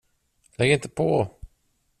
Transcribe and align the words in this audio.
Lägg 0.55 0.71
inte 0.71 0.89
på! 0.89 1.29